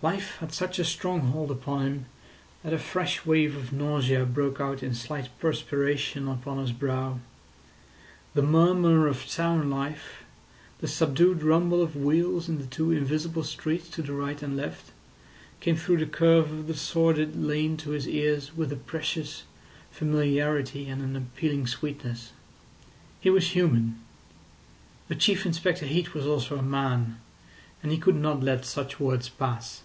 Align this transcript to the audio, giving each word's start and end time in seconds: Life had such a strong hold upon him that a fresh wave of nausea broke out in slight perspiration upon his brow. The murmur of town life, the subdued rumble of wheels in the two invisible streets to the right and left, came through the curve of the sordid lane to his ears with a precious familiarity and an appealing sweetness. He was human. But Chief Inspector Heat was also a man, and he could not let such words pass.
Life 0.00 0.36
had 0.36 0.52
such 0.52 0.78
a 0.78 0.84
strong 0.84 1.18
hold 1.32 1.50
upon 1.50 1.80
him 1.84 2.06
that 2.62 2.72
a 2.72 2.78
fresh 2.78 3.26
wave 3.26 3.56
of 3.56 3.72
nausea 3.72 4.24
broke 4.24 4.60
out 4.60 4.80
in 4.80 4.94
slight 4.94 5.28
perspiration 5.40 6.28
upon 6.28 6.58
his 6.58 6.70
brow. 6.70 7.18
The 8.34 8.42
murmur 8.42 9.08
of 9.08 9.26
town 9.26 9.68
life, 9.68 10.22
the 10.78 10.86
subdued 10.86 11.42
rumble 11.42 11.82
of 11.82 11.96
wheels 11.96 12.48
in 12.48 12.58
the 12.58 12.66
two 12.66 12.92
invisible 12.92 13.42
streets 13.42 13.88
to 13.88 14.02
the 14.02 14.12
right 14.12 14.40
and 14.40 14.56
left, 14.56 14.92
came 15.58 15.74
through 15.74 15.96
the 15.96 16.06
curve 16.06 16.52
of 16.52 16.66
the 16.68 16.76
sordid 16.76 17.34
lane 17.34 17.76
to 17.78 17.90
his 17.90 18.06
ears 18.06 18.56
with 18.56 18.70
a 18.70 18.76
precious 18.76 19.42
familiarity 19.90 20.88
and 20.88 21.02
an 21.02 21.16
appealing 21.16 21.66
sweetness. 21.66 22.30
He 23.20 23.30
was 23.30 23.50
human. 23.50 24.00
But 25.08 25.18
Chief 25.18 25.44
Inspector 25.44 25.84
Heat 25.86 26.14
was 26.14 26.24
also 26.24 26.56
a 26.56 26.62
man, 26.62 27.18
and 27.82 27.90
he 27.90 27.98
could 27.98 28.14
not 28.14 28.40
let 28.44 28.64
such 28.64 29.00
words 29.00 29.28
pass. 29.28 29.82